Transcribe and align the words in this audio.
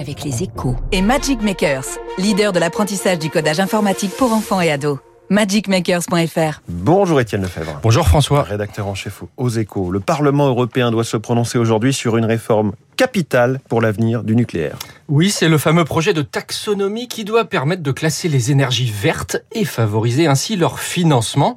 avec 0.00 0.24
les 0.24 0.42
échos. 0.42 0.74
Et 0.92 1.02
Magic 1.02 1.42
Makers, 1.42 1.84
leader 2.16 2.52
de 2.52 2.58
l'apprentissage 2.58 3.18
du 3.18 3.28
codage 3.28 3.60
informatique 3.60 4.12
pour 4.16 4.32
enfants 4.32 4.60
et 4.62 4.70
ados. 4.70 4.98
magicmakers.fr. 5.28 6.62
Bonjour 6.68 7.20
Étienne 7.20 7.42
Lefebvre. 7.42 7.78
Bonjour 7.82 8.08
François. 8.08 8.42
Rédacteur 8.42 8.86
en 8.86 8.94
chef 8.94 9.22
aux 9.36 9.48
échos. 9.50 9.90
Le 9.90 10.00
Parlement 10.00 10.48
européen 10.48 10.90
doit 10.90 11.04
se 11.04 11.18
prononcer 11.18 11.58
aujourd'hui 11.58 11.92
sur 11.92 12.16
une 12.16 12.24
réforme 12.24 12.72
capitale 12.96 13.60
pour 13.68 13.80
l'avenir 13.82 14.24
du 14.24 14.34
nucléaire. 14.34 14.78
Oui, 15.08 15.30
c'est 15.30 15.48
le 15.48 15.58
fameux 15.58 15.84
projet 15.84 16.14
de 16.14 16.22
taxonomie 16.22 17.06
qui 17.06 17.24
doit 17.24 17.44
permettre 17.44 17.82
de 17.82 17.92
classer 17.92 18.28
les 18.28 18.50
énergies 18.50 18.90
vertes 18.90 19.36
et 19.52 19.66
favoriser 19.66 20.26
ainsi 20.26 20.56
leur 20.56 20.80
financement. 20.80 21.56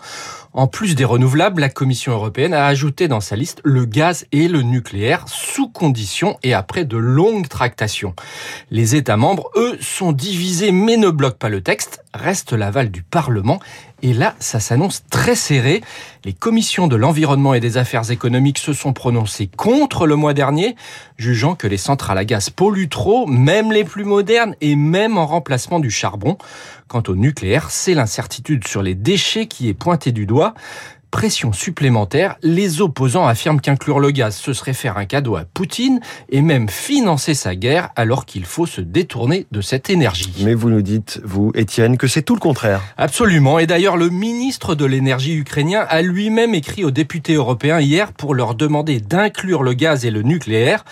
En 0.55 0.67
plus 0.67 0.93
des 0.93 1.03
renouvelables, 1.03 1.61
la 1.61 1.69
Commission 1.69 2.11
européenne 2.11 2.53
a 2.53 2.67
ajouté 2.67 3.07
dans 3.07 3.21
sa 3.21 3.35
liste 3.35 3.59
le 3.63 3.85
gaz 3.85 4.27
et 4.31 4.47
le 4.47 4.61
nucléaire 4.61 5.25
sous 5.27 5.67
condition 5.67 6.37
et 6.43 6.53
après 6.53 6.85
de 6.85 6.95
longues 6.95 7.47
tractations. 7.47 8.13
Les 8.69 8.95
États 8.95 9.17
membres, 9.17 9.49
eux, 9.55 9.79
sont 9.81 10.11
divisés 10.11 10.71
mais 10.71 10.97
ne 10.97 11.09
bloquent 11.09 11.39
pas 11.39 11.49
le 11.49 11.61
texte. 11.61 12.03
Reste 12.13 12.53
l'aval 12.53 12.91
du 12.91 13.01
Parlement 13.01 13.59
et 14.03 14.11
là, 14.11 14.35
ça 14.39 14.59
s'annonce 14.59 15.03
très 15.09 15.33
serré. 15.33 15.81
Les 16.25 16.33
commissions 16.33 16.87
de 16.87 16.97
l'environnement 16.97 17.53
et 17.53 17.61
des 17.61 17.77
affaires 17.77 18.11
économiques 18.11 18.57
se 18.57 18.73
sont 18.73 18.91
prononcées 18.91 19.47
contre 19.47 20.05
le 20.05 20.17
mois 20.17 20.33
dernier, 20.33 20.75
jugeant 21.17 21.55
que 21.55 21.67
les 21.67 21.77
centrales 21.77 22.17
à 22.17 22.25
gaz 22.25 22.49
polluent 22.49 22.89
trop, 22.89 23.25
même 23.25 23.71
les 23.71 23.85
plus 23.85 24.03
modernes 24.03 24.55
et 24.59 24.75
même 24.75 25.17
en 25.17 25.25
remplacement 25.25 25.79
du 25.79 25.89
charbon. 25.89 26.37
Quant 26.89 27.03
au 27.07 27.15
nucléaire, 27.15 27.71
c'est 27.71 27.93
l'incertitude 27.93 28.67
sur 28.67 28.83
les 28.83 28.93
déchets 28.93 29.47
qui 29.47 29.69
est 29.69 29.73
pointée 29.73 30.11
du 30.11 30.25
doigt 30.25 30.53
pression 31.13 31.53
supplémentaire, 31.53 32.37
les 32.41 32.81
opposants 32.81 33.27
affirment 33.27 33.61
qu'inclure 33.61 33.99
le 33.99 34.09
gaz, 34.09 34.35
ce 34.35 34.51
serait 34.51 34.73
faire 34.73 34.97
un 34.97 35.05
cadeau 35.05 35.35
à 35.35 35.45
Poutine 35.45 35.99
et 36.29 36.41
même 36.41 36.67
financer 36.67 37.35
sa 37.35 37.55
guerre 37.55 37.91
alors 37.95 38.25
qu'il 38.25 38.45
faut 38.45 38.65
se 38.65 38.81
détourner 38.81 39.45
de 39.51 39.61
cette 39.61 39.91
énergie. 39.91 40.33
Mais 40.43 40.55
vous 40.55 40.71
nous 40.71 40.81
dites, 40.81 41.21
vous, 41.23 41.51
Étienne, 41.53 41.97
que 41.97 42.07
c'est 42.07 42.23
tout 42.23 42.33
le 42.33 42.39
contraire. 42.39 42.81
Absolument. 42.97 43.59
Et 43.59 43.67
d'ailleurs, 43.67 43.95
le 43.95 44.09
ministre 44.09 44.73
de 44.73 44.85
l'énergie 44.85 45.35
ukrainien 45.35 45.85
a 45.87 46.01
lui-même 46.01 46.55
écrit 46.55 46.83
aux 46.83 46.89
députés 46.89 47.35
européens 47.35 47.79
hier 47.79 48.11
pour 48.11 48.33
leur 48.33 48.55
demander 48.55 48.99
d'inclure 48.99 49.61
le 49.61 49.73
gaz 49.73 50.05
et 50.05 50.11
le 50.11 50.23
nucléaire 50.23 50.83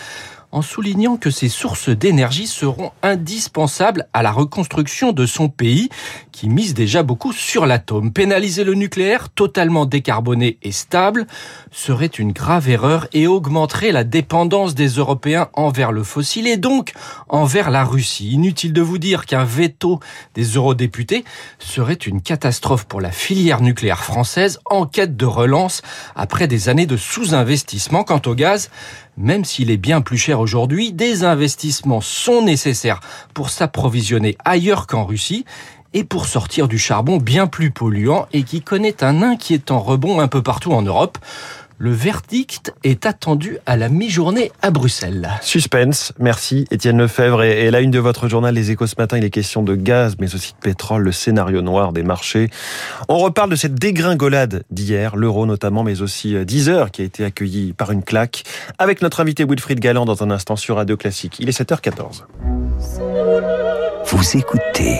en 0.52 0.61
soulignant 0.61 1.17
que 1.17 1.31
ces 1.31 1.50
sources 1.50 1.89
d'énergie 1.89 2.47
seront 2.47 2.91
indispensables 3.03 4.08
à 4.13 4.22
la 4.22 4.31
reconstruction 4.31 5.13
de 5.13 5.25
son 5.25 5.50
pays, 5.50 5.89
qui 6.31 6.49
mise 6.49 6.73
déjà 6.73 7.03
beaucoup 7.03 7.33
sur 7.33 7.65
l'atome. 7.65 8.11
Pénaliser 8.11 8.63
le 8.63 8.73
nucléaire, 8.73 9.29
totalement 9.29 9.85
décarboné 9.85 10.57
et 10.63 10.71
stable, 10.71 11.27
serait 11.71 12.07
une 12.07 12.31
grave 12.31 12.69
erreur 12.69 13.07
et 13.13 13.27
augmenterait 13.27 13.91
la 13.91 14.03
dépendance 14.03 14.75
des 14.75 14.88
Européens 14.88 15.49
envers 15.53 15.91
le 15.91 16.03
fossile 16.03 16.47
et 16.47 16.57
donc 16.57 16.93
envers 17.29 17.69
la 17.69 17.83
Russie. 17.83 18.31
Inutile 18.31 18.73
de 18.73 18.81
vous 18.81 18.97
dire 18.97 19.25
qu'un 19.25 19.43
veto 19.43 19.99
des 20.35 20.43
eurodéputés 20.43 21.23
serait 21.59 21.93
une 21.93 22.21
catastrophe 22.21 22.85
pour 22.85 23.01
la 23.01 23.11
filière 23.11 23.61
nucléaire 23.61 24.03
française 24.03 24.59
en 24.66 24.85
quête 24.85 25.17
de 25.17 25.25
relance 25.25 25.81
après 26.16 26.47
des 26.47 26.69
années 26.69 26.85
de 26.85 26.97
sous-investissement. 26.97 28.03
Quant 28.03 28.21
au 28.25 28.35
gaz, 28.35 28.69
même 29.17 29.45
s'il 29.45 29.71
est 29.71 29.77
bien 29.77 30.01
plus 30.01 30.17
cher 30.17 30.39
aujourd'hui, 30.39 30.93
des 30.93 31.23
investissements 31.23 32.01
sont 32.01 32.41
nécessaires 32.41 33.01
pour 33.33 33.49
s'approvisionner 33.49 34.38
ailleurs 34.45 34.88
qu'en 34.88 35.05
Russie 35.05 35.45
et 35.94 36.03
pour 36.03 36.25
sortir 36.25 36.67
du 36.67 36.78
charbon 36.78 37.17
bien 37.17 37.47
plus 37.47 37.72
polluant 37.72 38.28
et 38.34 38.44
qui 38.44 38.61
connaît 38.61 39.03
un 39.03 39.22
inquiétant 39.22 39.80
rebond 39.80 40.20
un 40.20 40.28
peu 40.28 40.42
partout 40.42 40.72
en 40.72 40.81
Europe. 40.81 41.17
Le 41.84 41.92
verdict 41.92 42.75
est 42.84 43.08
attendu 43.08 43.58
à 43.66 43.75
la 43.75 43.89
mi-journée 43.89 44.52
à 44.62 44.69
Bruxelles. 44.69 45.31
Suspense, 45.42 46.14
merci 46.19 46.67
Étienne 46.69 47.00
Lefebvre. 47.00 47.42
Et, 47.42 47.72
la 47.72 47.81
une 47.81 47.89
de 47.89 47.97
votre 47.97 48.30
journal 48.30 48.53
Les 48.53 48.69
Échos 48.69 48.86
ce 48.86 48.94
matin, 49.00 49.17
il 49.17 49.23
est 49.23 49.31
question 49.31 49.64
de 49.64 49.73
gaz, 49.73 50.16
mais 50.19 50.36
aussi 50.36 50.53
de 50.53 50.59
pétrole, 50.59 51.02
le 51.02 51.12
scénario 51.12 51.64
noir 51.64 51.92
des 51.92 52.03
marchés. 52.03 52.52
On 53.09 53.17
reparle 53.17 53.50
de 53.50 53.56
cette 53.56 53.73
dégringolade 53.73 54.63
d'hier, 54.69 55.16
l'euro 55.16 55.47
notamment, 55.47 55.84
mais 55.84 56.03
aussi 56.03 56.35
euh, 56.35 56.46
Deezer 56.46 56.91
qui 56.91 57.01
a 57.01 57.06
été 57.06 57.25
accueilli 57.25 57.74
par 57.74 57.91
une 57.91 58.03
claque, 58.03 58.44
avec 58.78 59.01
notre 59.01 59.19
invité 59.19 59.44
Wilfried 59.44 59.80
Galland 59.80 60.06
dans 60.06 60.22
un 60.22 60.30
instant 60.30 60.57
sur 60.57 60.75
Radio 60.75 60.97
Classique. 60.97 61.38
Il 61.40 61.50
est 61.50 61.59
7h14. 61.59 62.25
Vous 64.06 64.38
écoutez 64.38 65.00